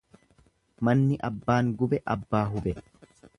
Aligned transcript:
Manni 0.87 1.19
abbaan 1.29 1.69
gube 1.83 2.01
abbaa 2.15 2.43
hube. 2.55 2.75